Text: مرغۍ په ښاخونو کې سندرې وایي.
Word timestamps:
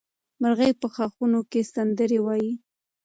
مرغۍ 0.41 0.71
په 0.81 0.87
ښاخونو 0.93 1.39
کې 1.51 1.61
سندرې 1.73 2.19
وایي. 2.25 2.51